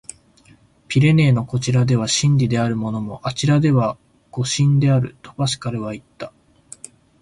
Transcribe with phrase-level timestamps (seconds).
[0.87, 3.99] 「ピレネーのこちらでは真理であるものも、あちらでは
[4.31, 6.33] 誤謬である」、とパスカルはいった。